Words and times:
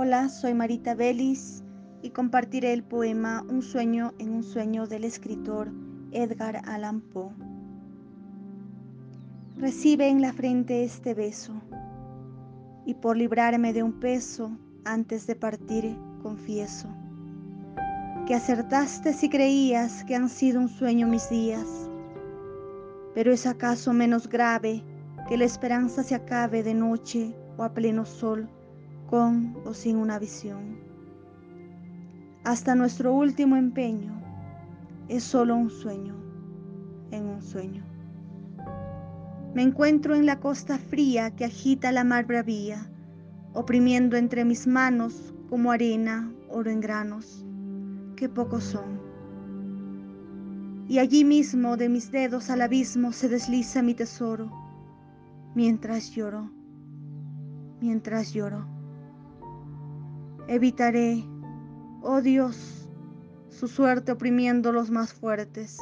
Hola, 0.00 0.28
soy 0.28 0.54
Marita 0.54 0.94
Belis 0.94 1.64
y 2.02 2.10
compartiré 2.10 2.72
el 2.72 2.84
poema 2.84 3.44
Un 3.48 3.62
sueño 3.62 4.14
en 4.20 4.30
un 4.30 4.44
sueño 4.44 4.86
del 4.86 5.02
escritor 5.02 5.72
Edgar 6.12 6.62
Allan 6.68 7.00
Poe. 7.00 7.32
Recibe 9.56 10.08
en 10.08 10.22
la 10.22 10.32
frente 10.32 10.84
este 10.84 11.14
beso 11.14 11.52
y 12.86 12.94
por 12.94 13.16
librarme 13.16 13.72
de 13.72 13.82
un 13.82 13.98
peso 13.98 14.56
antes 14.84 15.26
de 15.26 15.34
partir 15.34 15.96
confieso 16.22 16.86
que 18.28 18.36
acertaste 18.36 19.12
si 19.12 19.28
creías 19.28 20.04
que 20.04 20.14
han 20.14 20.28
sido 20.28 20.60
un 20.60 20.68
sueño 20.68 21.08
mis 21.08 21.28
días, 21.28 21.90
pero 23.16 23.32
es 23.32 23.48
acaso 23.48 23.92
menos 23.92 24.28
grave 24.28 24.84
que 25.28 25.36
la 25.36 25.44
esperanza 25.44 26.04
se 26.04 26.14
acabe 26.14 26.62
de 26.62 26.74
noche 26.74 27.34
o 27.56 27.64
a 27.64 27.74
pleno 27.74 28.06
sol 28.06 28.48
con 29.08 29.56
o 29.64 29.74
sin 29.74 29.96
una 29.96 30.18
visión. 30.18 30.78
Hasta 32.44 32.74
nuestro 32.74 33.12
último 33.12 33.56
empeño 33.56 34.22
es 35.08 35.24
solo 35.24 35.56
un 35.56 35.70
sueño 35.70 36.14
en 37.10 37.24
un 37.24 37.42
sueño. 37.42 37.82
Me 39.54 39.62
encuentro 39.62 40.14
en 40.14 40.26
la 40.26 40.40
costa 40.40 40.78
fría 40.78 41.34
que 41.34 41.44
agita 41.44 41.90
la 41.90 42.04
mar 42.04 42.26
bravía, 42.26 42.90
oprimiendo 43.54 44.16
entre 44.16 44.44
mis 44.44 44.66
manos 44.66 45.34
como 45.48 45.72
arena 45.72 46.30
oro 46.50 46.70
en 46.70 46.80
granos, 46.80 47.44
que 48.16 48.28
pocos 48.28 48.64
son. 48.64 49.00
Y 50.88 50.98
allí 50.98 51.24
mismo 51.24 51.76
de 51.76 51.88
mis 51.88 52.10
dedos 52.10 52.50
al 52.50 52.62
abismo 52.62 53.12
se 53.12 53.28
desliza 53.28 53.82
mi 53.82 53.94
tesoro, 53.94 54.50
mientras 55.54 56.10
lloro, 56.10 56.50
mientras 57.80 58.32
lloro. 58.32 58.77
Evitaré, 60.50 61.28
oh 62.00 62.22
Dios, 62.22 62.88
su 63.50 63.68
suerte 63.68 64.12
oprimiendo 64.12 64.72
los 64.72 64.90
más 64.90 65.12
fuertes. 65.12 65.76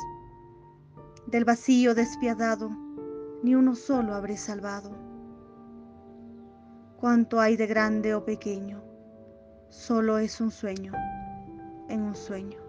Del 1.28 1.44
vacío 1.44 1.94
despiadado, 1.94 2.70
ni 3.44 3.54
uno 3.54 3.76
solo 3.76 4.12
habré 4.12 4.36
salvado. 4.36 4.90
Cuánto 6.96 7.38
hay 7.38 7.56
de 7.56 7.68
grande 7.68 8.16
o 8.16 8.24
pequeño, 8.24 8.82
solo 9.68 10.18
es 10.18 10.40
un 10.40 10.50
sueño 10.50 10.92
en 11.88 12.02
un 12.02 12.16
sueño. 12.16 12.65